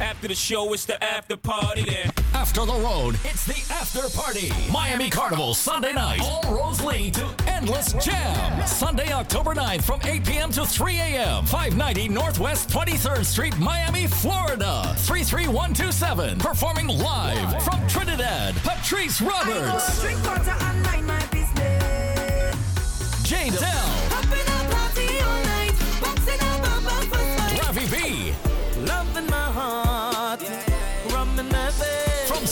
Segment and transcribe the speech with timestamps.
[0.00, 2.10] After the show, it's the after party then.
[2.32, 4.50] After the road, it's the after party.
[4.72, 6.20] Miami Carnival Sunday night.
[6.22, 8.66] All roads lead to Endless Jam.
[8.66, 10.50] Sunday, October 9th from 8 p.m.
[10.52, 11.44] to 3 a.m.
[11.44, 14.94] 590 Northwest 23rd Street, Miami, Florida.
[14.96, 16.38] 33127.
[16.38, 20.00] Performing live from Trinidad, Patrice Roberts.
[20.00, 23.22] Drink water and mind my business.
[23.22, 23.89] Jay Dell.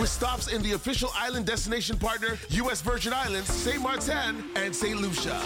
[0.00, 2.80] With stops in the official island destination partner, U.S.
[2.80, 3.80] Virgin Islands, St.
[3.80, 5.00] Martin, and St.
[5.00, 5.40] Lucia.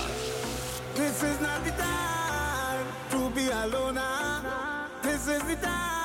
[0.94, 3.98] This is not the time to be alone.
[5.02, 6.01] This is the time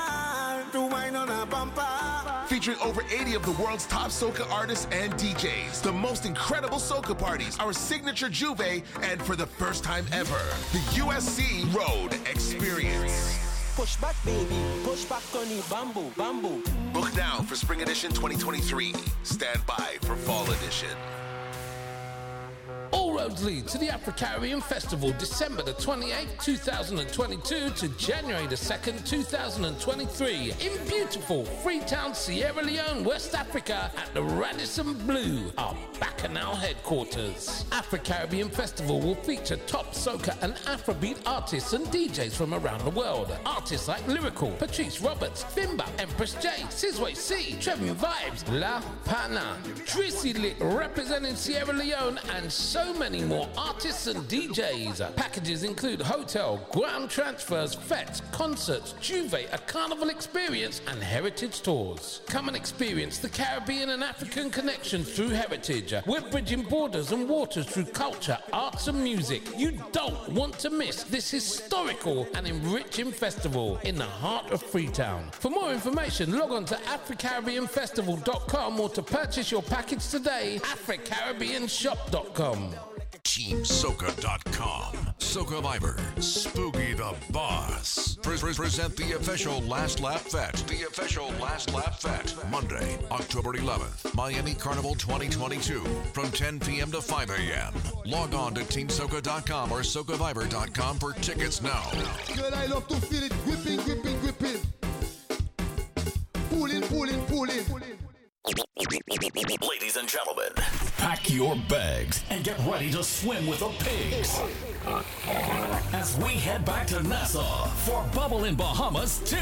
[0.72, 1.86] to wine on a bumper.
[2.48, 7.18] Featuring over 80 of the world's top soca artists and DJs, the most incredible soca
[7.18, 10.40] parties, our signature J'ouvert, and for the first time ever,
[10.72, 13.38] the USC Road Experience.
[13.76, 14.56] Push back, baby.
[14.84, 16.64] Push back on the bamboo, bamboo.
[16.94, 18.94] Book now for Spring Edition 2023.
[19.24, 21.27] Stand by for Fall Edition.
[23.18, 29.04] Roads lead to the Afro Caribbean Festival, December the 28th, 2022 to January the 2nd,
[29.08, 37.66] 2023, in beautiful Freetown, Sierra Leone, West Africa, at the Radisson Blu, our Bacchanal headquarters.
[37.72, 42.92] Afro Caribbean Festival will feature top soca and Afrobeat artists and DJs from around the
[42.92, 43.36] world.
[43.48, 49.58] Artists like Lyrical, Patrice Roberts, Fimba, Empress J, Sizway C, Trevin Vibes, La Pana,
[49.88, 55.16] Tracy Lit representing Sierra Leone, and so many more artists and DJs.
[55.16, 62.20] Packages include hotel, ground transfers, fetes, concerts, J'ouvert, a carnival experience, and heritage tours.
[62.28, 65.94] Come and experience the Caribbean and African connection through heritage.
[65.94, 69.42] Uh, We're bridging borders and waters through culture, arts, and music.
[69.58, 75.30] You don't want to miss this historical and enriching festival in the heart of Freetown.
[75.32, 82.97] For more information, log on to AfriCaribbeanFestival.com or to purchase your package today, AfriCaribbeanShop.com.
[83.28, 84.94] TeamSoca.com.
[85.20, 86.00] Soca Viber.
[86.24, 88.16] Spooky the Boss.
[88.24, 90.66] Pre- pre- present the official Last Lap Fete.
[90.68, 92.34] The official Last Lap Fete.
[92.50, 94.16] Monday, October 11th.
[94.16, 95.82] Miami Carnival 2022.
[96.14, 96.90] From 10 p.m.
[96.92, 97.74] to 5 a.m.
[98.06, 101.84] Log on to TeamSoca.com or SocaViber.com for tickets now.
[102.34, 104.62] Girl, I love to feel it gripping, gripping, gripping.
[106.50, 107.97] Pulling, pulling, pulling.
[109.62, 110.50] Ladies and gentlemen,
[110.98, 114.40] pack your bags and get ready to swim with the pigs.
[115.94, 119.36] As we head back to Nassau for Bubble in Bahamas 2.
[119.36, 119.42] 2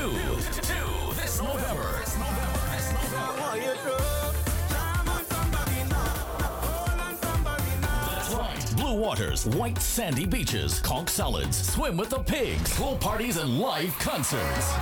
[1.16, 2.00] this November.
[2.00, 2.60] This November.
[2.72, 3.46] This November.
[8.10, 8.74] That's right.
[8.78, 13.98] Blue waters, white sandy beaches, conch salads, swim with the pigs, pool parties, and live
[14.00, 14.74] concerts.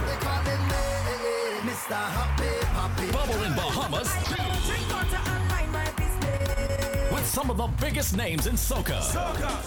[2.83, 2.89] Mr.
[2.89, 3.11] Happy Happy.
[3.11, 4.35] Bubble in Bahamas 2.
[4.67, 7.11] Drink water and mind my business.
[7.11, 8.99] With some of the biggest names in soca.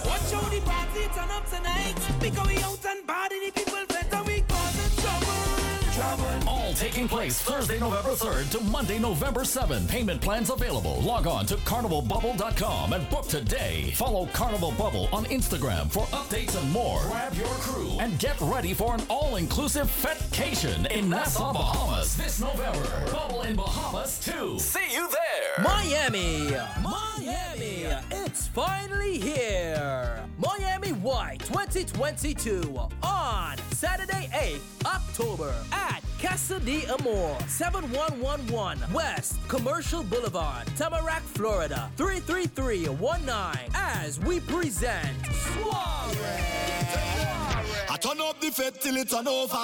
[0.07, 1.95] Watch how the party turn up tonight.
[2.21, 3.86] Because we out and body the people
[5.97, 6.49] Trouble.
[6.49, 9.89] All taking place Thursday, November 3rd to Monday, November 7th.
[9.89, 11.01] Payment plans available.
[11.01, 13.93] Log on to carnivalbubble.com and book today.
[13.95, 17.01] Follow Carnival Bubble on Instagram for updates and more.
[17.05, 23.11] Grab your crew and get ready for an all-inclusive fetcation in Nassau, Bahamas this November.
[23.11, 24.59] Bubble in Bahamas 2.
[24.59, 25.36] See you there.
[25.63, 26.51] Miami,
[26.83, 30.23] Miami, it's finally here.
[30.39, 40.67] Miami White 2022 on Saturday, 8th October at Casa de Amor, 7111 West Commercial Boulevard,
[40.77, 43.71] Tamarac, Florida, 33319.
[43.75, 46.27] As we present Soiree.
[47.89, 49.57] I turn up the fete till it's on over.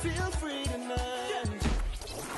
[0.00, 1.57] Feel free tonight.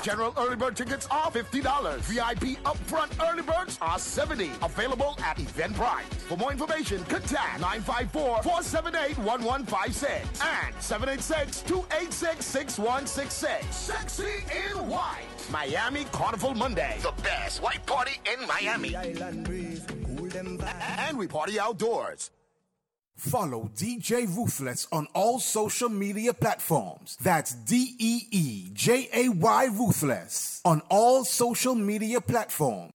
[0.03, 1.99] General early bird tickets are $50.
[2.01, 6.03] VIP upfront early birds are 70 Available at Eventbrite.
[6.27, 13.71] For more information, contact 954-478-1156 and 786-286-6166.
[13.71, 15.27] Sexy in White.
[15.51, 16.97] Miami Carnival Monday.
[17.01, 18.95] The best white party in Miami.
[18.95, 19.85] Island breeze,
[20.17, 20.59] cool them.
[20.97, 22.31] And we party outdoors.
[23.21, 27.19] Follow DJ Ruthless on all social media platforms.
[27.21, 32.91] That's D E E J A Y Ruthless on all social media platforms.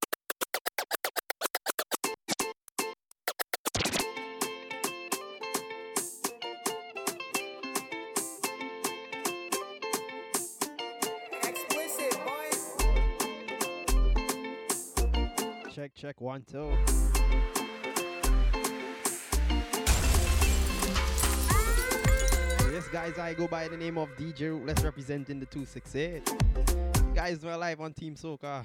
[11.44, 12.50] Explicit, boy.
[15.72, 16.76] Check, check, one, two.
[22.86, 27.14] Yes, guys, I go by the name of DJ Ruthless representing the 268.
[27.16, 28.64] Guys, we're live on Team Soca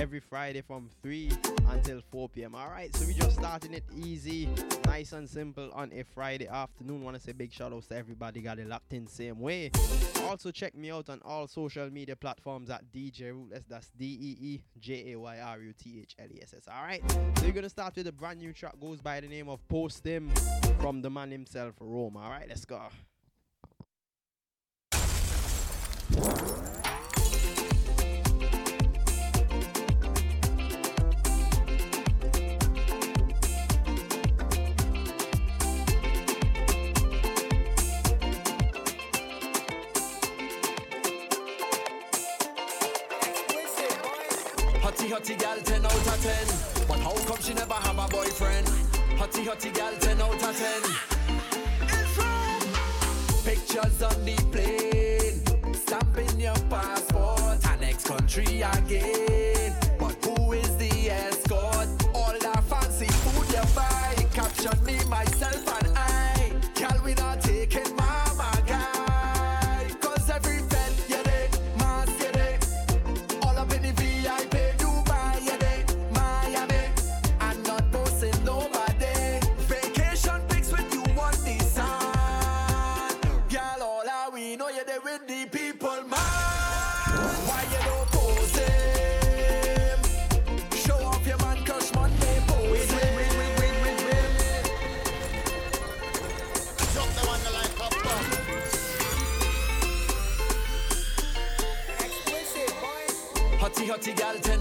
[0.00, 1.30] every Friday from 3
[1.68, 2.54] until 4 p.m.
[2.54, 4.48] All right, so we just starting it easy,
[4.86, 7.02] nice and simple on a Friday afternoon.
[7.02, 9.70] Want to say big shout outs to everybody got it locked in same way.
[10.22, 13.64] Also, check me out on all social media platforms at DJ Ruthless.
[13.68, 16.62] That's D E E J A Y R U T H L E S S.
[16.74, 19.50] All right, so we're gonna start with a brand new track goes by the name
[19.50, 20.30] of Post Him
[20.80, 22.16] from the man himself, Rome.
[22.16, 22.80] All right, let's go.
[45.28, 48.66] Hottie gal 10 out of 10 But how come she never have a boyfriend?
[49.18, 50.82] Hottie hottie gal 10 out of 10
[53.44, 55.42] Pictures on the plane.
[55.74, 57.62] Stamping your passport.
[57.66, 59.57] And next country again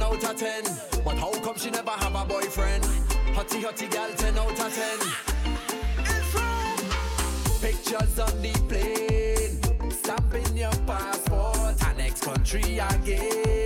[0.08, 0.64] out of 10
[1.04, 2.84] But how come she never have a boyfriend?
[3.36, 5.00] Hottie hottie gal 10 out of 10
[7.62, 9.62] Pictures on the plane
[9.92, 13.57] Stamping your passport And next country again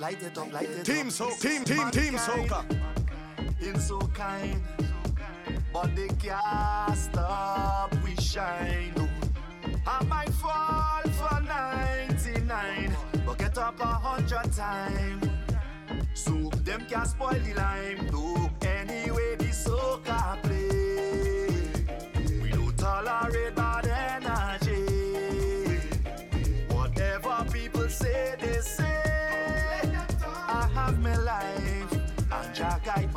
[0.00, 1.12] Light it up, light it up, Team up.
[1.12, 2.64] so team team team soca.
[3.60, 4.62] In so kind,
[5.74, 8.94] but they can't stop we shine.
[9.86, 15.28] I might fall for 99, but get up a hundred times.
[16.14, 16.32] So
[16.64, 18.06] them can spoil the lime.
[18.10, 18.49] No,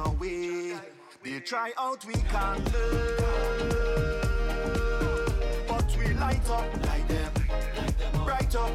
[0.04, 0.74] Jah guide way.
[1.24, 3.18] They try out we can't learn,
[5.68, 7.32] but we light up, light them,
[8.26, 8.72] bright up.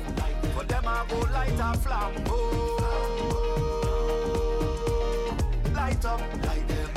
[0.54, 2.80] For them I go light a flambeau.
[5.74, 6.90] Light up, light them,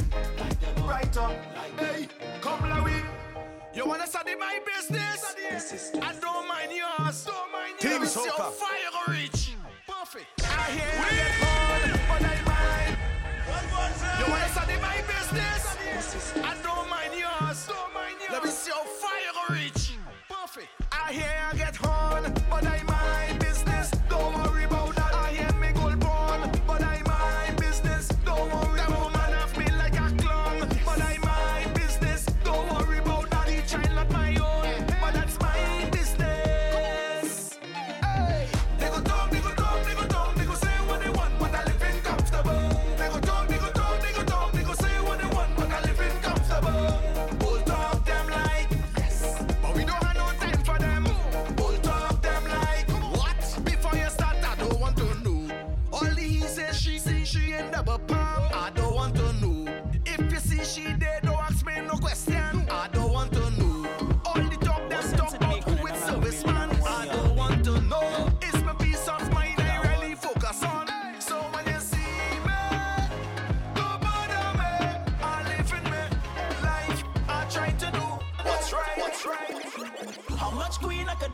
[0.85, 1.33] bright up.
[1.77, 2.07] Hey,
[2.41, 3.03] come Larry.
[3.73, 5.91] You wanna study my business?
[6.01, 7.25] I don't mind yours.
[7.25, 8.15] Don't mind Team yours.
[8.15, 8.51] Your Soca.
[8.51, 9.55] fire reach.
[9.87, 10.27] Perfect.
[10.43, 11.40] I hear
[14.71, 16.33] You my business?
[16.37, 16.70] I don't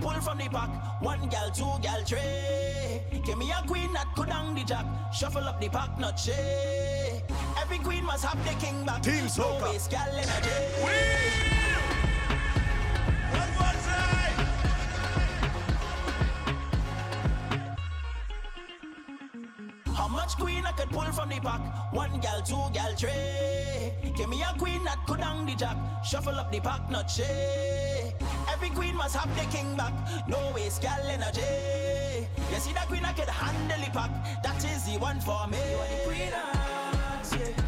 [0.07, 0.69] pull from the pack?
[1.01, 3.19] One gal, two gal, three.
[3.25, 4.85] Give me a queen that could hang the jack.
[5.13, 7.23] Shuffle up the pack, not shake.
[7.61, 9.01] Every queen must have the king back.
[9.03, 9.63] Team Soca.
[9.63, 10.49] waste gal energy.
[19.93, 21.61] How much queen I could pull from the pack?
[21.91, 24.11] One gal, two gal, three.
[24.15, 25.77] Give me a queen that could hang the jack.
[26.03, 28.26] Shuffle up the pack, not shake.
[28.51, 29.93] Every queen must have the king back.
[30.27, 32.27] No waste gal energy.
[32.51, 34.11] You see that queen I could handle the pack.
[34.43, 35.57] That is the one for me.
[35.57, 37.66] You are the queen yeah.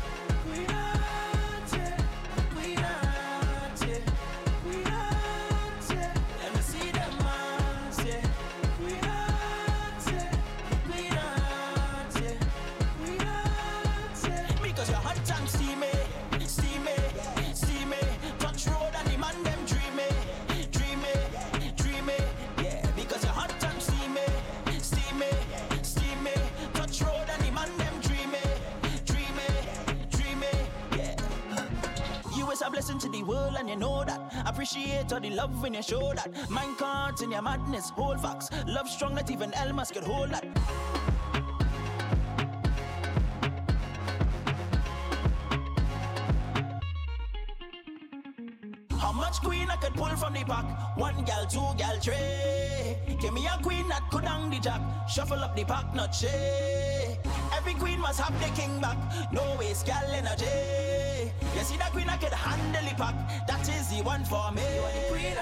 [33.30, 34.20] World and you know that.
[34.46, 36.50] Appreciate all the love when you show that.
[36.50, 38.50] Mind can't in your madness, hold facts.
[38.66, 40.46] Love strong that even Elmas could hold that.
[48.98, 50.66] How much queen I could pull from the pack?
[50.98, 53.18] One gal, two gal, three.
[53.22, 54.82] Give me a queen that could hang the jack.
[55.08, 57.20] Shuffle up the pack, not shake.
[57.56, 58.98] Every queen must have the king back.
[59.32, 60.89] No waste gal energy.
[61.56, 63.16] You see that queen I could handle the pack.
[63.48, 64.62] That is the one for me.
[64.62, 65.38] You are the queen.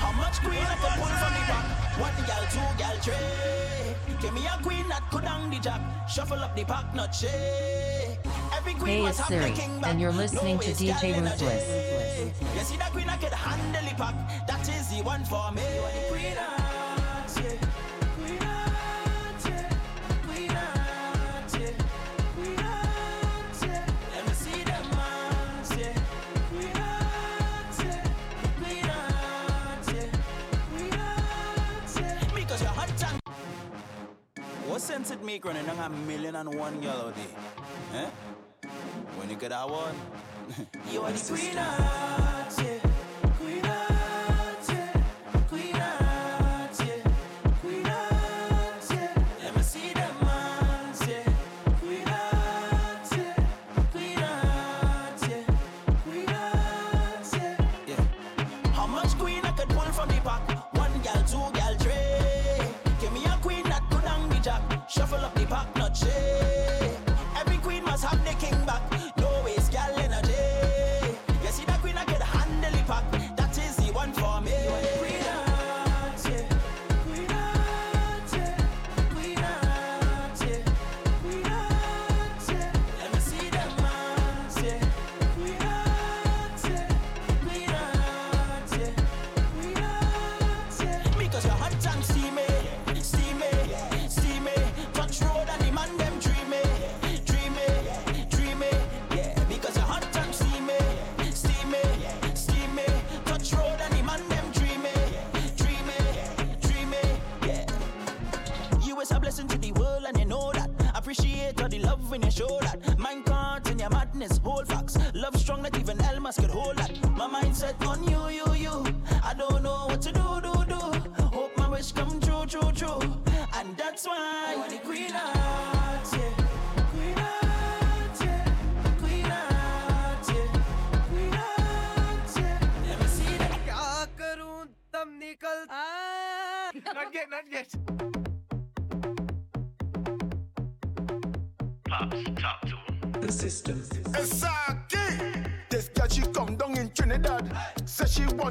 [0.00, 1.66] How much queen I could pull from the pack?
[2.00, 4.16] One gal, two gal, three.
[4.20, 5.80] Give me a queen that could hang the jack.
[6.08, 8.18] Shuffle up the pack, not shake.
[8.56, 9.90] Every queen Hey, must it's the Siri, king back.
[9.90, 11.20] and you're listening No to DJ.
[11.20, 12.42] Ruthless.
[12.56, 14.14] You see that queen I could handle the pack.
[14.48, 15.62] That is the one for me.
[15.62, 16.36] You are the queen
[32.56, 33.20] Because you're hot and
[34.70, 38.02] What sense it make running a million and one girl out there?
[38.02, 38.70] Eh?
[39.18, 39.94] When you get that one,
[40.90, 42.85] You are the queen hearts, yeah.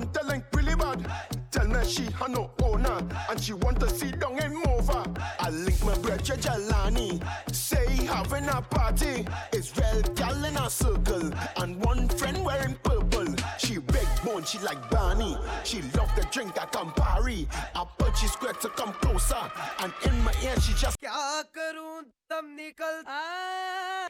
[0.04, 1.10] want the link really bad.
[1.50, 5.04] Tell me she had no owner and she want to sit down and move her.
[5.38, 7.22] I link my brother Jalani.
[7.52, 9.26] Say he having a party.
[9.52, 13.34] Israel gal in a circle and one friend wearing purple.
[13.58, 15.36] She big bone, she like Barney.
[15.64, 17.46] She love the drink at Campari.
[17.74, 19.42] I put she square to come closer
[19.80, 20.96] and in my ear she just.
[21.00, 23.02] क्या करूं तब निकल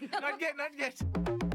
[0.21, 1.54] not yet not yet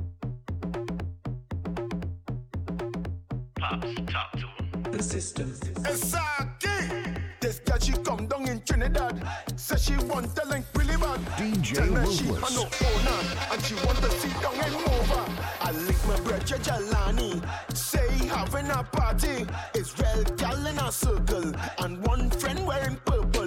[3.61, 4.83] Pops, talk to him.
[4.93, 5.51] The system.
[5.85, 7.17] Esaki.
[7.41, 9.27] This girl she come down in Trinidad.
[9.57, 11.21] Say she want the link really bad.
[11.37, 12.43] DJ Tell me she Ruthless.
[12.43, 13.21] had no owner
[13.53, 15.27] and she want to sit down and move her.
[15.61, 17.43] I link my brother Jalani.
[17.77, 19.47] Say he having a party.
[19.75, 23.40] Israel gal in a circle and one friend wearing purple.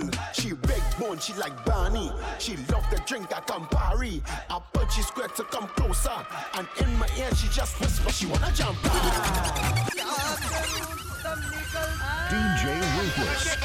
[1.20, 2.12] She big bone, she like Barney.
[2.40, 4.22] She love the drink at Campari.
[4.50, 8.26] I put she square to come closer and in my ear she just whisper she
[8.26, 8.78] wanna jump.
[12.30, 13.58] DJ Ruthless.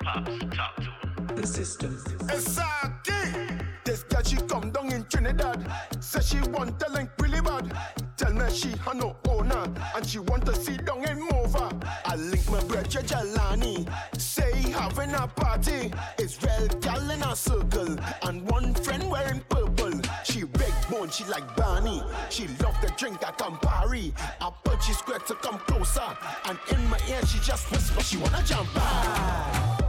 [0.00, 1.36] Pops, talk to him.
[1.36, 1.96] The system.
[2.28, 3.64] Esaki.
[3.84, 5.70] This girl she come down in Trinidad.
[6.00, 8.07] Say she want the link really bad.
[8.18, 11.70] Tell me she had no owner and she want to sit down and move her.
[12.04, 13.88] I link my brother Jalani.
[14.20, 15.92] Say having a party.
[16.18, 20.00] Israel gal in a circle and one friend wearing purple.
[20.24, 22.02] She big bone, she like Barney.
[22.28, 24.12] She love the drink at Campari.
[24.40, 26.02] I put she square to come closer
[26.46, 29.80] and in my ear she just whisper she wanna jump back.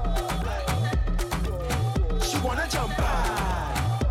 [2.21, 4.03] She wanna jump back.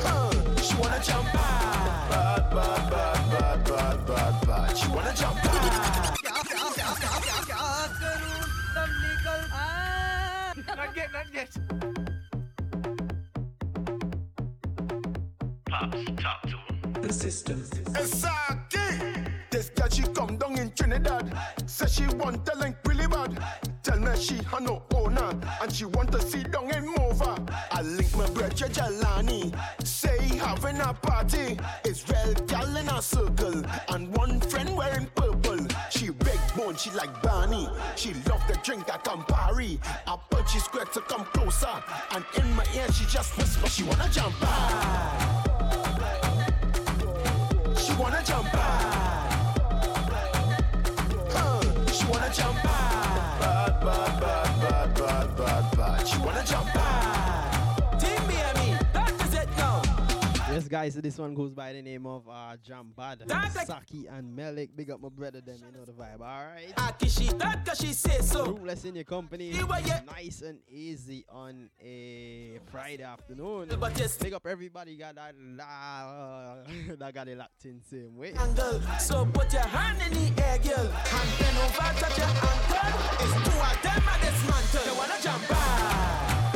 [0.00, 0.30] Huh,
[0.62, 1.83] She wanna jump back
[2.14, 4.78] bad, bad, bad, bad, bad, bad, bad.
[4.78, 5.36] She wanna jump.
[10.76, 11.50] Not yet, not yet.
[15.66, 16.92] Pops, talk to him.
[17.02, 17.60] The system.
[17.96, 18.90] Exactly.
[19.50, 21.28] This girl she come down in Trinidad.
[21.28, 21.64] Hey.
[21.66, 23.38] Says she want talent really bad.
[23.38, 23.73] Hey.
[23.84, 27.36] Tell me she had no owner and she want to sit down and move her.
[27.70, 29.54] I link my brother Jalani.
[29.86, 31.58] Say having a party.
[31.84, 35.66] Israel gal in a circle and one friend wearing purple.
[35.90, 37.68] She big bone, she like Barney.
[37.94, 39.78] She love the drink at Campari.
[40.06, 43.82] I put she square to come closer and in my ear she just whisper she
[43.82, 45.46] wanna jump back.
[47.76, 49.58] She wanna jump back.
[51.92, 52.73] She wanna jump.
[60.74, 63.30] Guys, this one goes by the name of uh, Jambad,
[63.64, 64.70] Saki, and Melik.
[64.74, 66.74] Big up my brother, them, you know the vibe, alright?
[66.74, 68.46] Akishi, Takashi say so.
[68.46, 69.52] Ruthless in your company.
[69.52, 73.68] Nice and easy on a Friday afternoon.
[74.20, 76.56] Big up everybody got that, la-
[76.98, 78.34] that got it locked in same way.
[78.98, 82.98] So put your hand in the air, girl, and then over touch your ankle.
[83.20, 84.82] It's two of them at dismantle.
[84.82, 86.52] They wanna jump back.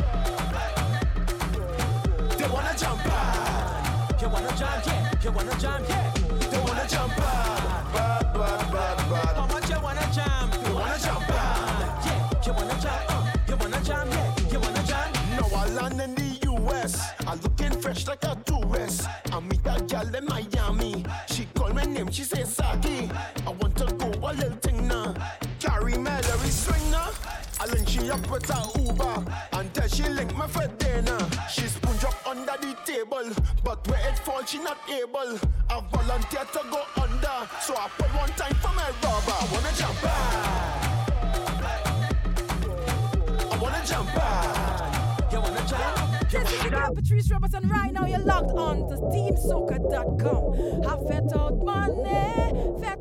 [2.37, 3.68] They wanna jump back.
[4.21, 5.11] You wanna jump, yeah.
[5.23, 6.11] You wanna jump, yeah.
[6.51, 7.93] They wanna jump back.
[7.93, 9.35] Bad, bad, bad, bad.
[9.37, 10.67] How much you wanna jump?
[10.67, 12.05] You wanna jump back.
[12.05, 12.45] Yeah.
[12.45, 13.31] You wanna jump, uh.
[13.47, 14.51] You wanna jump, yeah.
[14.51, 15.15] You wanna jump.
[15.31, 16.99] Now I land in the US.
[17.25, 19.07] I looking fresh like a tourist.
[19.31, 21.05] I meet a gal in Miami.
[21.27, 23.09] She call my name, she say Saki.
[23.47, 24.51] I want to go a little
[27.99, 29.25] she up with a Uber.
[29.53, 31.19] Until she link me for dinner.
[31.49, 33.29] She spoon drop under the table.
[33.63, 35.39] But where it fall, she not able.
[35.69, 37.49] I volunteer to go under.
[37.61, 39.37] So I put one time for my rubber.
[39.39, 40.99] I wanna jump back.
[43.51, 45.31] I wanna jump back.
[45.31, 46.29] You wanna jump?
[46.29, 47.67] This is the girl Patrice Robertson.
[47.69, 50.83] Right now, you're logged on to teamsoca.com.
[50.83, 52.98] Have fed out money, fed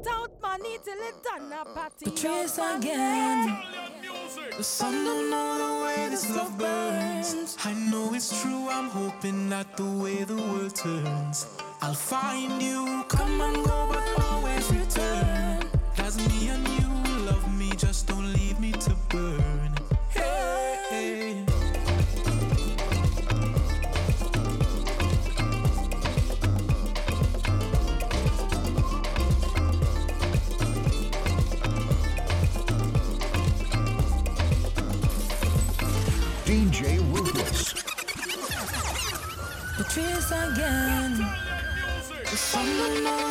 [0.89, 2.05] till it done a party.
[2.05, 3.59] Patrice out again.
[4.57, 7.57] The sun don't know the way this love burns.
[7.65, 11.47] I know it's true, I'm hoping that the way the world turns.
[11.83, 14.71] I'll find you, come and go, but always
[40.31, 41.17] again.
[42.31, 43.29] The sun will know.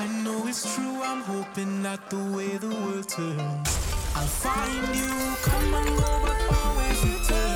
[0.00, 3.68] I know it's true, I'm hoping that the way the world turns,
[4.14, 5.10] I'll find you.
[5.42, 7.47] Come and go, but always return.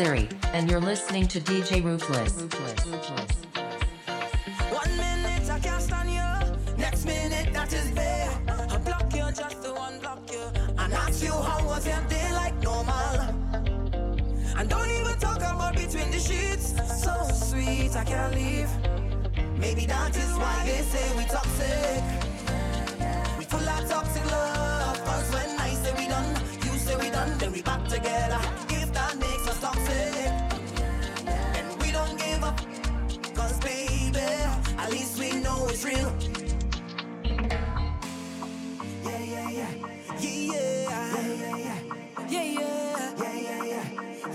[0.00, 2.59] Siri, and you're listening to DJ Ruthless.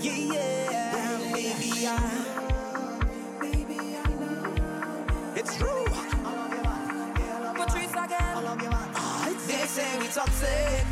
[0.06, 0.92] Yeah, yeah.
[0.94, 1.98] Well, maybe I.
[3.40, 5.36] Maybe I love.
[5.36, 5.84] It's true.
[7.58, 8.34] Patrice again.
[8.36, 10.86] Oh, they say we toxic.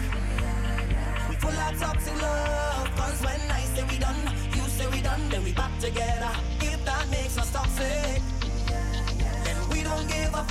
[1.29, 2.91] We full of toxic love.
[2.97, 4.17] Cause when I say we done,
[4.57, 6.33] you say we done, then we back together.
[6.61, 8.21] If that makes us toxic,
[9.45, 10.49] then we don't give up.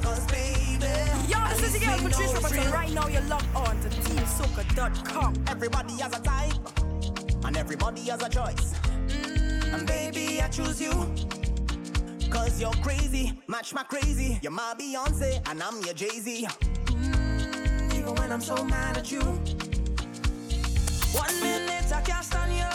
[0.00, 0.86] Cause baby.
[1.26, 2.70] Yo, this is your girl Patrice Robertson.
[2.70, 5.34] Right now, you log on to teamsoca.com.
[5.48, 6.59] Everybody has a time
[7.60, 8.72] everybody has a choice.
[9.08, 10.92] Mm, and baby, I choose you.
[12.30, 14.38] Cause you're crazy, match my crazy.
[14.42, 16.46] You're my Beyonce, and I'm your Jay Z.
[16.86, 19.20] Mm, even when I'm so mad at you.
[21.12, 22.70] One minute I cast on you,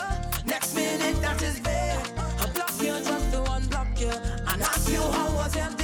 [0.46, 2.00] next minute that is bare.
[2.38, 4.10] I block you just to unblock you,
[4.50, 5.75] and ask you how was your.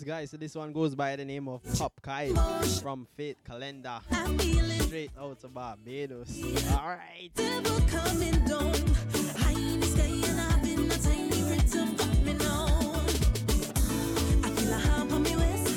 [0.00, 2.32] Yes, guys, so this one goes by the name of Pop Kai,
[2.80, 3.98] from Fate Calendar.
[4.80, 6.40] Straight out of Barbados.
[6.72, 7.30] Alright.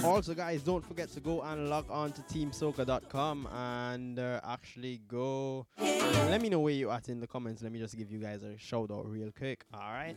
[0.06, 5.68] Also, guys, don't forget to go and log on to teamsoca.com and uh, actually go.
[5.78, 7.62] Let me know where you at in the comments.
[7.62, 9.66] Let me just give you guys a shout out real quick.
[9.74, 10.16] All right.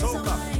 [0.00, 0.59] 走吧。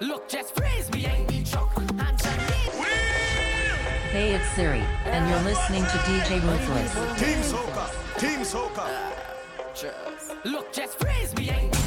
[0.00, 1.72] Look, just freeze behind me truck.
[4.12, 6.92] Hey, it's Siri, and you're listening to DJ Ruthless.
[7.18, 7.88] Team Soca,
[8.18, 8.84] Team Soca.
[8.84, 9.88] Uh.
[10.44, 11.78] Look, just freeze me, ain't me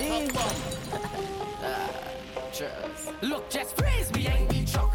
[0.00, 0.30] Hands
[3.20, 4.93] Look, just freeze me, ain't me truck.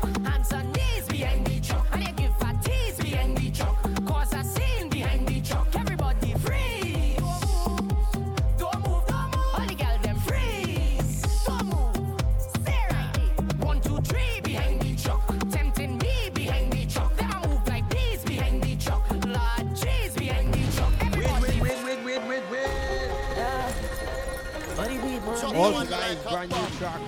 [25.75, 26.23] out, guys.
[26.23, 27.01] Brand new track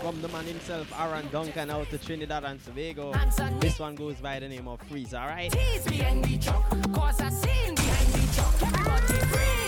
[0.00, 3.12] from the man himself, Aaron Duncan, out to Trinidad and Tobago.
[3.60, 5.52] This one goes by the name of Freeze, alright?
[5.52, 8.62] Tease behind the truck, cause I seen behind the truck.
[8.62, 9.67] Everybody freeze.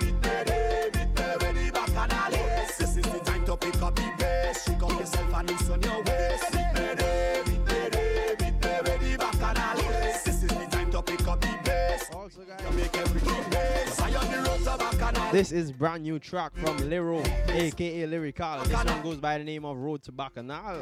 [15.31, 18.63] This is brand new track from Liro, aka Lyrical.
[18.65, 20.81] This one goes by the name of Road to Bacchanal.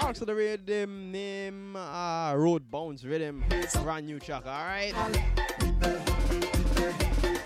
[0.00, 3.42] Also the rhythm name uh, Road Bounce Rhythm.
[3.82, 4.94] Brand new track, alright?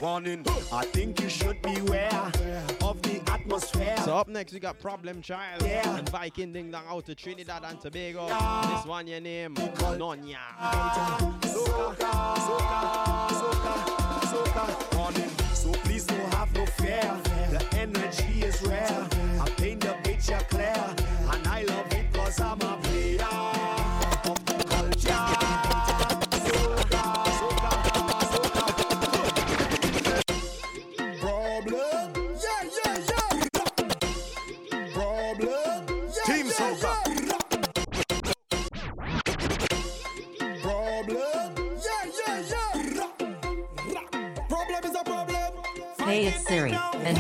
[0.00, 2.10] Warning, I think you should beware
[2.82, 3.94] of the atmosphere.
[4.04, 5.96] So up next we got Problem Child yeah.
[5.96, 8.26] and Viking Ding Dong out to Trinidad and Tobago.
[8.26, 8.74] Yeah.
[8.74, 10.38] This one your name, Nonya.
[10.58, 11.38] Ah,
[14.96, 17.08] Warning so please don't have no fear.
[17.50, 19.06] The energy is rare.
[19.40, 20.84] I paint the picture clear,
[21.30, 22.81] and I love it cause I'm a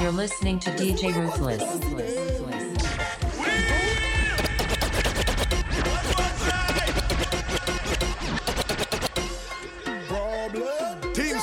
[0.02, 1.62] you're listening to DJ Ruthless.
[10.08, 11.12] Problem.
[11.12, 11.36] Team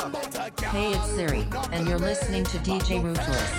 [0.00, 3.50] Hey, it's Siri, and you're listening to DJ Ruthless.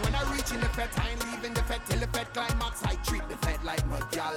[0.00, 2.82] When I reach in the fed, I ain't leaving the fed till the fed climax.
[2.82, 4.32] I treat the fed like my gal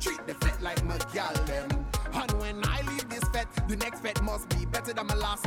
[0.00, 1.34] treat the fed like my gal.
[2.14, 5.46] And when I leave this fed, the next fed must be better than my last.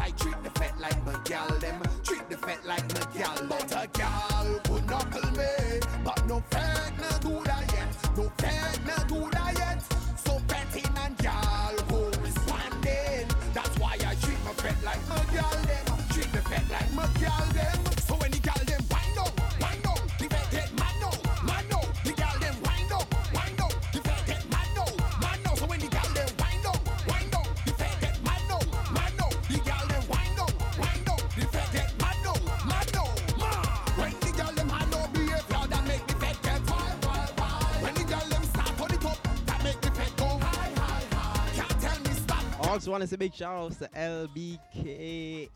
[42.93, 45.49] Want to say big shout outs to LBKENT.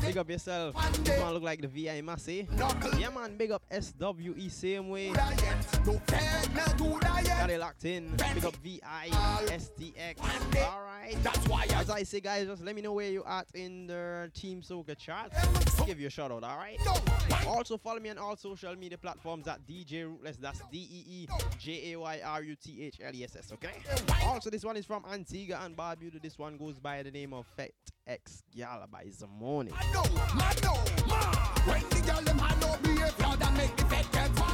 [0.00, 0.74] Big up yourself.
[1.06, 2.48] You want look like the VI Massey.
[2.98, 5.12] Yeah man, big up SWE same way.
[5.12, 5.32] Got
[7.50, 8.10] it locked in.
[8.34, 9.08] Big up VI
[9.46, 10.18] STX.
[10.56, 11.22] Alright.
[11.22, 14.30] That's why As I say guys, just let me know where you at in the
[14.34, 15.32] Team Soca chart.
[15.86, 16.80] Give you a shout out, alright?
[17.46, 20.36] Also follow me on all social media platforms at DJ Ruthless.
[20.36, 21.26] That's D E E
[21.58, 23.72] J A Y R U T H L E S S, okay?
[24.24, 26.22] Also, this one is from Antigua and Barbuda.
[26.22, 27.72] This one goes by the name of Fet
[28.06, 29.72] X Gala by Zamoni.
[31.66, 34.53] When the gal them hand up behavior that make the fed get wild,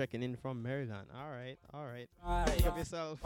[0.00, 1.08] checking in from Maryland.
[1.14, 2.08] All right, all right.
[2.56, 3.20] Pick up yourself.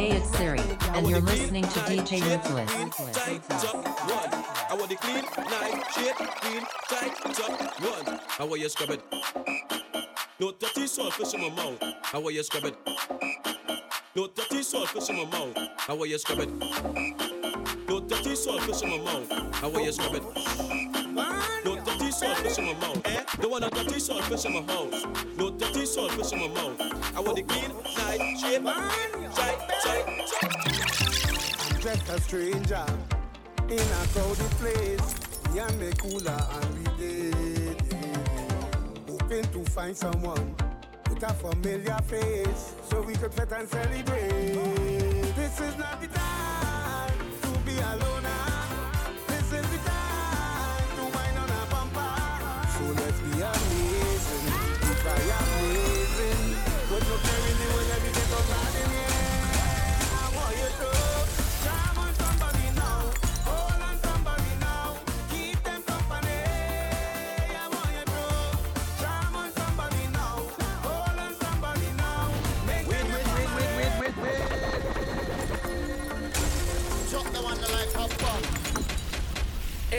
[0.00, 0.60] Hey, it's Siri,
[0.94, 2.72] and you're listening to DJ Nicholas.
[2.72, 2.84] I
[4.74, 8.18] want the clean, night, shit, clean, tight, top one.
[8.38, 9.02] I want you scrub it.
[10.40, 11.76] No dirty saltfish in my mouth.
[12.14, 12.76] I want you scrub it.
[14.16, 15.54] No dirty saltfish in my mouth.
[15.86, 16.48] I want you scrub it.
[17.86, 18.34] No dirty
[18.82, 19.30] in my mouth.
[19.62, 20.22] I want you scrub it
[22.20, 23.06] salt, fish in my mouth.
[23.06, 23.24] Eh?
[23.40, 25.06] Don't want no dirty salt, fish in my house.
[25.38, 26.78] No dirty salt, fish in my mouth.
[27.16, 30.08] I want the clean, nice, shape, tight, tight,
[30.40, 31.80] tight.
[31.80, 32.86] Just a stranger
[33.68, 35.14] in a crowded place.
[35.54, 37.94] Yeah, me cooler and relate.
[39.08, 40.54] Hoping to find someone
[41.08, 44.52] with a familiar face so we could fit and celebrate.
[45.36, 46.29] This is not the time.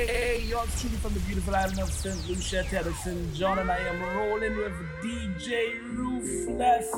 [0.07, 2.27] Hey, y'all tuning from the beautiful island of St.
[2.27, 4.73] Lucia, Tedderson, John, and I am rolling with
[5.03, 6.91] DJ Ruthless.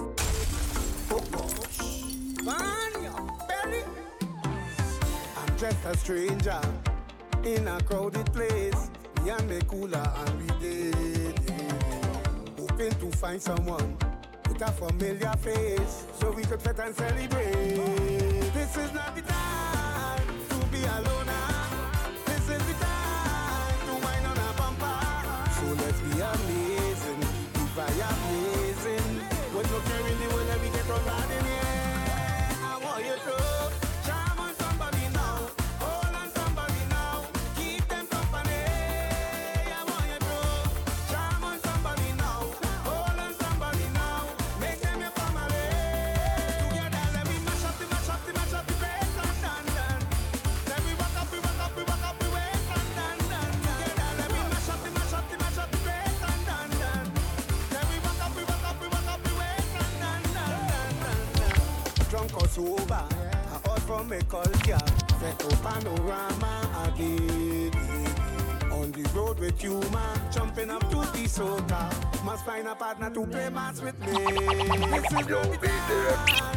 [5.36, 6.62] I'm just a stranger
[7.44, 8.90] in a crowded place.
[9.22, 11.40] Me and me cooler and we dead.
[12.58, 13.98] Hoping to find someone
[14.48, 18.54] with a familiar face so we could fit and celebrate.
[18.54, 21.33] This is not the time to be alone.
[26.12, 26.63] Beyond.
[64.14, 64.78] my culture.
[65.20, 66.54] Feto panorama
[66.86, 67.72] again.
[68.72, 72.24] On the road with you, man, jumping up to the soca.
[72.24, 74.14] Must find a partner to play mass with me.
[74.92, 76.53] This is Yo, video.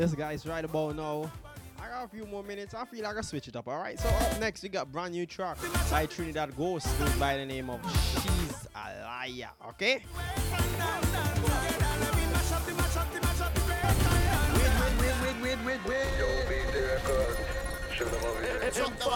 [0.00, 1.30] This guy's right about now.
[1.78, 2.72] I got a few more minutes.
[2.72, 3.68] I feel like I switch it up.
[3.68, 4.00] All right.
[4.00, 5.58] So up next we got brand new track
[5.90, 7.82] by Trinidad Ghost goes by the name of
[8.14, 9.50] She's a Liar.
[9.68, 10.02] Okay.
[15.36, 16.08] Wait, wait, wait, wait.
[16.18, 16.98] Yo, be there,
[17.98, 19.09] Jump the one like a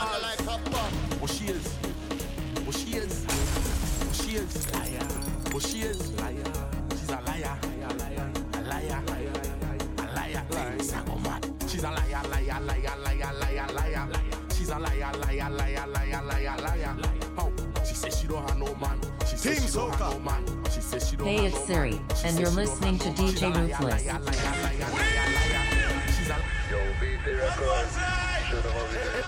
[18.34, 19.00] don't have no man.
[19.28, 20.64] She says Team she don't have no man.
[20.74, 22.00] She says she don't Hey, have it's no Siri, man.
[22.24, 24.04] And you're listening to no- she's a DJ Ruthless.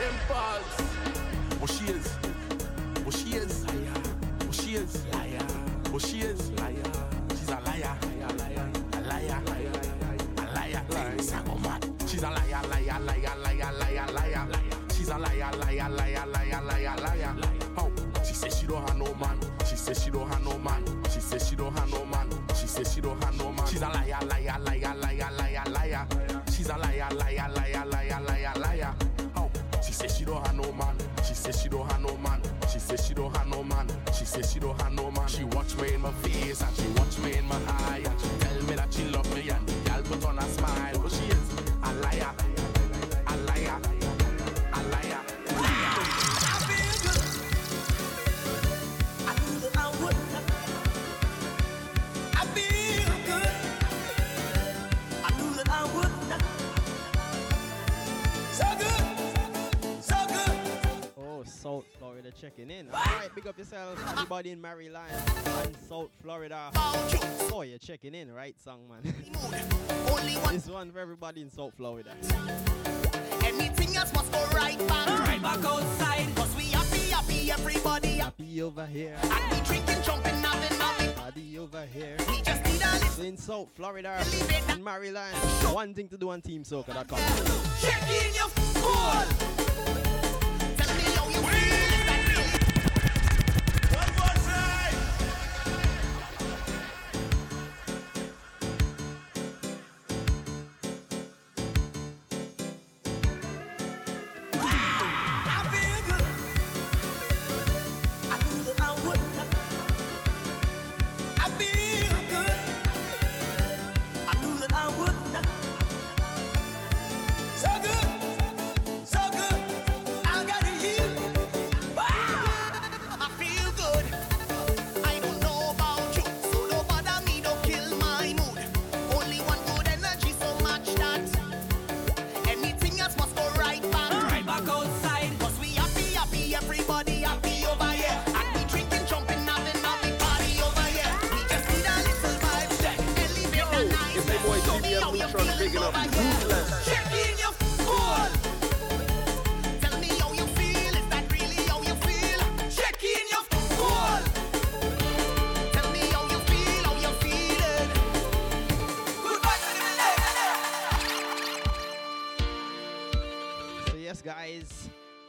[0.08, 0.80] Impulse.
[1.60, 2.06] What she is?
[3.04, 3.64] What she is?
[4.44, 5.06] What she is?
[5.12, 5.42] Liar.
[5.92, 6.50] What she is?
[6.52, 6.74] Liar.
[7.30, 7.96] She's a liar.
[8.22, 8.66] A liar.
[8.92, 9.42] A liar.
[10.38, 10.82] A liar.
[11.18, 11.86] Sango mad.
[12.08, 14.48] She's a liar, liar, liar, liar, liar, liar.
[14.92, 17.45] She's a liar, liar, liar, liar, liar, liar.
[18.44, 19.38] Oh, she don't have no man.
[19.68, 20.84] She says she don't have no man.
[21.10, 22.28] She says she don't have no man.
[22.54, 23.66] She says she don't have no man.
[23.66, 24.75] She's a liar, liar, liar,
[62.26, 62.88] South Florida checking in.
[62.88, 66.70] All right, big up yourself, everybody in Maryland and South Florida.
[66.74, 69.02] Oh, you're checking in, right, song man?
[70.52, 72.10] this one for everybody in South Florida.
[73.44, 75.28] Anything else must go right back.
[75.28, 76.34] Right back outside.
[76.36, 78.44] Cause we happy, happy, everybody happy.
[78.44, 79.16] Happy over here.
[79.22, 81.12] And we drinking, jumping, having, having.
[81.14, 82.16] Party over here.
[82.28, 84.22] We just need a little So in South Florida
[84.70, 85.36] in Maryland,
[85.72, 87.18] one thing to do on TeamSoca.com.
[87.80, 89.55] check in your phone.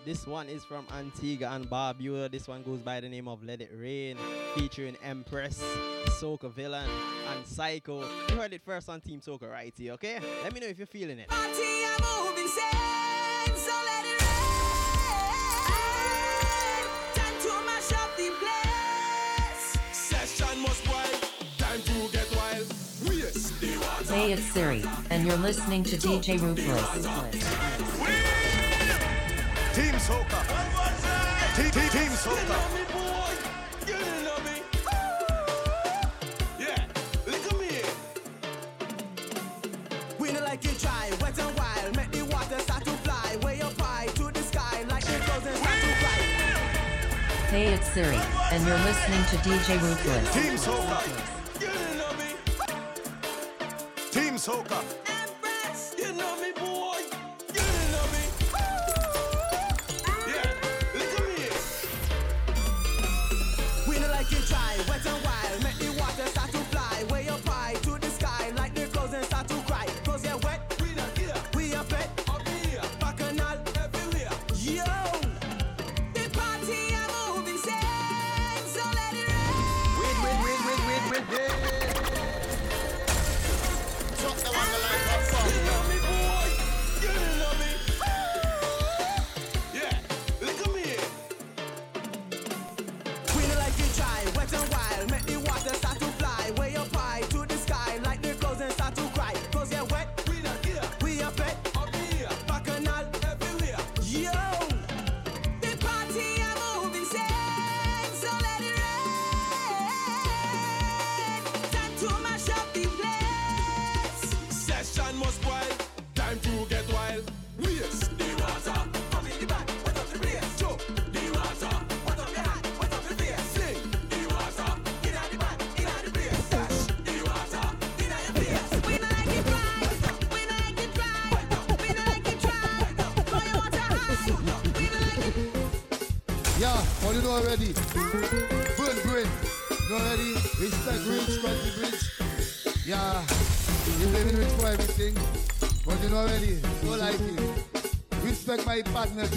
[0.08, 2.32] This one is from Antigua and Barbuda.
[2.32, 4.16] This one goes by the name of Let It Rain,
[4.56, 5.62] featuring Empress,
[6.22, 6.90] Soca Villain,
[7.30, 8.06] and Psycho.
[8.30, 10.22] You heard it first on Team Soca right here, okay?
[10.44, 11.30] Let me know if you're feeling it.
[19.92, 21.32] Session must wild.
[21.58, 22.66] Time to get wild.
[23.10, 24.14] Waste the water.
[24.14, 28.37] Hey, it's Siri, and you're listening to DJ Ruthless.
[29.78, 30.42] Team Soca.
[31.56, 32.58] Team, team, team Soca.
[40.44, 41.96] Like it dry, wet and wild.
[41.96, 43.38] Make the water start to fly.
[43.44, 46.18] Way up high to the sky, like the clouds and start to fly.
[47.52, 48.18] Hey, it's Siri,
[48.52, 50.34] and you're listening to DJ Ruthless.
[50.34, 51.00] Team Soca.
[54.12, 55.17] Team Soca.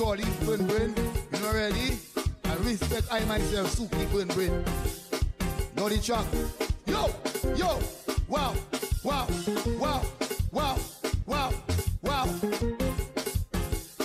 [0.01, 0.95] Jolly, burn brain.
[1.31, 1.99] You know already?
[2.45, 4.65] And respect I myself, Suki, burn brain.
[5.77, 6.25] Know the track.
[6.87, 7.13] Yo,
[7.55, 7.79] yo,
[8.27, 8.55] wow,
[9.05, 9.29] wow,
[9.79, 10.03] wow,
[10.53, 10.79] wow,
[11.27, 11.53] wow,
[12.01, 12.25] wow.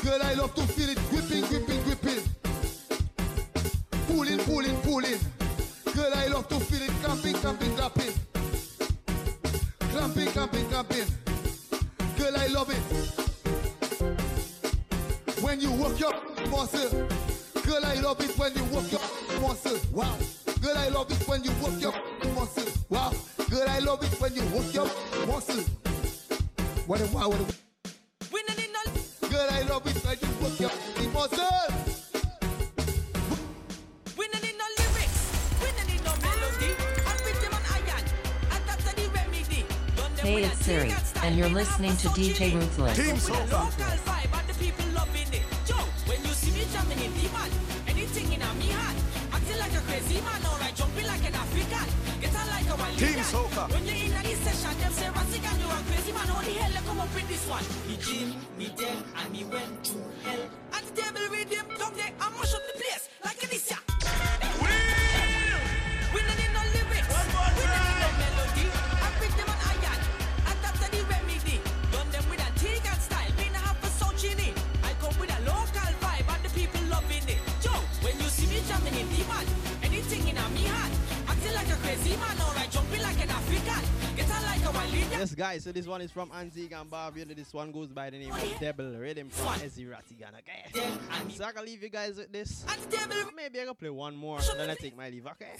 [0.04, 2.24] Girl, I love to feel it gripping, gripping, gripping.
[4.08, 5.20] Pulling, pulling, pulling.
[5.96, 8.14] Girl, I love to feel it clamping, clamping, clamping.
[9.94, 11.08] Clamping, clamping, clamping.
[12.18, 13.25] Girl, I love it.
[15.56, 16.12] When you work your
[16.50, 17.08] muscle.
[17.64, 19.00] Girl, I love it when you work your
[19.40, 19.80] muscle.
[19.94, 20.18] Wow.
[20.62, 21.94] Girl, I love it when you work your
[22.36, 22.66] muscle.
[22.90, 23.14] Wow.
[23.50, 24.90] Girl, I love it when you work your
[25.26, 25.64] muscle.
[26.88, 27.46] What a wow, what a
[29.30, 30.72] Girl, I love it when you work your
[31.14, 31.48] muscle.
[34.18, 35.32] We no need no lyrics,
[35.62, 36.76] we no need no melody.
[37.08, 38.04] And rhythm and iron,
[38.52, 39.66] and that's the remedy.
[40.20, 40.94] Hey, it's Siri,
[41.24, 42.56] and you're listening to to DJ.
[42.56, 42.98] Ruthless.
[42.98, 43.95] With a
[52.98, 53.20] Team.
[53.28, 53.68] Soca.
[53.74, 54.40] When you in this
[55.84, 57.64] crazy man, hell come up with this one?
[58.58, 58.72] Me
[59.20, 60.40] and went to hell.
[60.72, 62.65] At the table with down there, I mash up
[85.36, 87.36] guys, so this one is from Antigua and Barbuda.
[87.36, 90.34] This one goes by the name of Devil Rhythm from Ezzy Ratigan.
[90.40, 90.82] Okay?
[91.30, 92.66] So I can leave you guys with this.
[93.36, 95.54] Maybe I can play one more, then I take my leave, okay?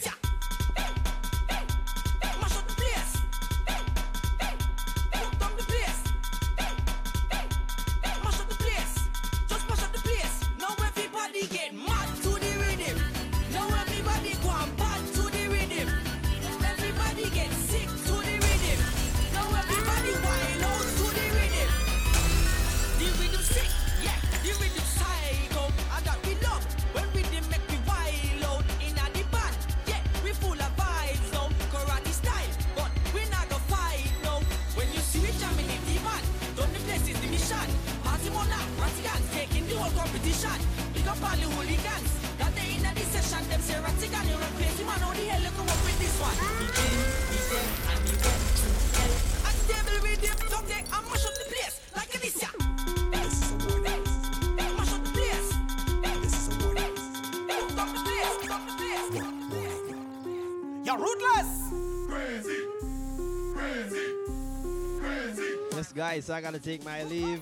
[66.16, 67.42] Guys, I gotta take my leave.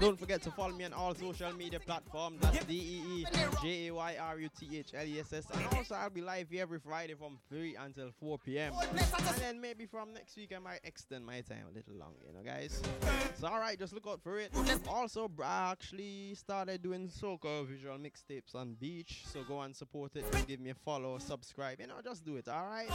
[0.00, 2.38] Don't forget to follow me on all social media platforms.
[2.40, 3.26] That's D E E
[3.60, 5.44] J A Y R U T H L E S S.
[5.52, 8.72] And also, I'll be live here every Friday from 3 until 4 p.m.
[8.78, 12.32] And then maybe from next week, I might extend my time a little longer, you
[12.32, 12.80] know, guys.
[13.40, 14.52] So, alright, just look out for it.
[14.88, 19.24] Also, I actually started doing soca visual mixtapes on Beach.
[19.26, 20.24] So, go and support it.
[20.32, 21.80] And Give me a follow, subscribe.
[21.80, 22.88] You know, just do it, alright?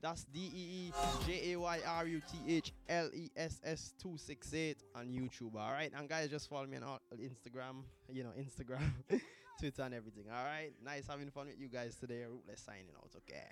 [0.00, 0.92] That's D E E
[1.26, 5.92] J A Y R U T H L E S S 268 on YouTube, alright?
[5.94, 7.82] And guys, just follow me on Instagram,
[8.12, 8.92] you know, Instagram,
[9.60, 10.72] Twitter, and everything, alright?
[10.84, 12.24] Nice having fun with you guys today.
[12.28, 13.48] Ruthless signing out, okay?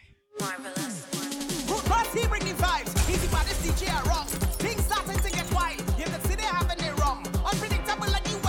[1.69, 3.11] Ruthless, he bringing vibes.
[3.11, 4.27] Easy by this DJ are wrong.
[4.63, 5.79] Things starting to get wild.
[5.99, 7.27] You can see they having it wrong.
[7.45, 8.46] Unpredictable like the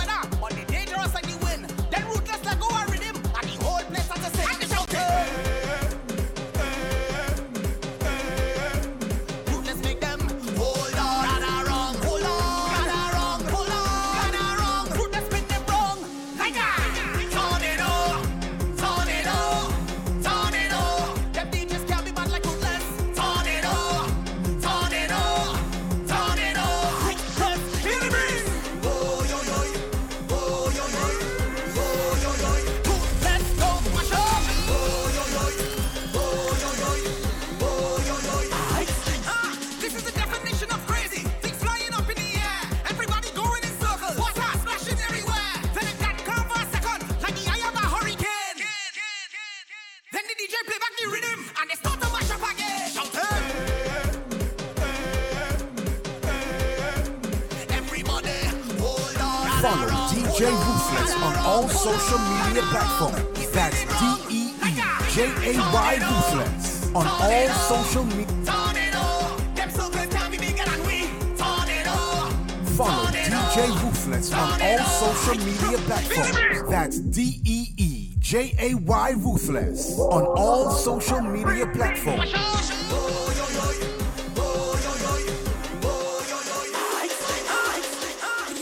[76.88, 82.32] That's D E E J A Y Ruthless on all social media platforms.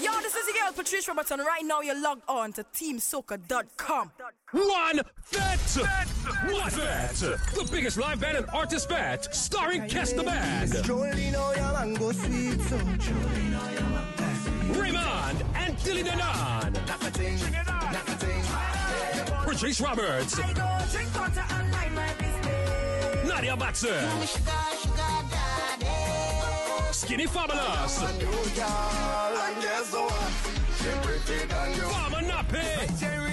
[0.02, 1.38] Yo, this is your girl Patrice Robertson.
[1.38, 4.10] Right now, you're logged on to TeamSoca.com.
[4.50, 5.76] One Vet!
[6.52, 7.14] One Vet!
[7.14, 10.72] The biggest live band and artist vet, starring Kes the Band.
[14.72, 16.74] Raymond and Dilly Danan.
[19.44, 20.38] Patrice Roberts.
[23.26, 24.10] Nadia Batson.
[26.92, 27.98] Skinny Fabulous.
[31.92, 33.25] Farmer Nappy.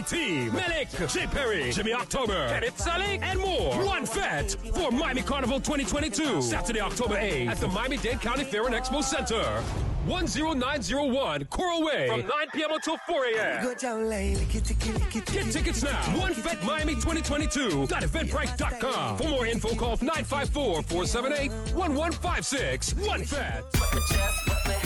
[0.00, 3.84] J-Dell, A-Team, Melick, Jay Perry, Jimmy October, Kenneth Salick, and more.
[3.84, 6.42] One Fete for Miami Carnival 2022.
[6.42, 9.62] Saturday, October 8th at the Miami-Dade County Fair and Expo Center.
[10.06, 12.70] 10901 Coral Way from 9 p.m.
[12.72, 13.64] until 4 a.m.
[13.64, 13.78] Get
[15.52, 16.18] tickets now.
[16.18, 17.86] One Fete Miami 2022.
[17.86, 19.18] Eventbrite.com.
[19.18, 22.94] For more info, call 954 478 1156.
[22.94, 24.79] One Fete.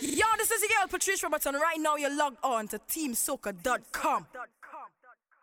[0.00, 1.54] Yo, this is your girl Patrice Robertson.
[1.54, 4.26] Right now, you're logged on to TeamSoca.com.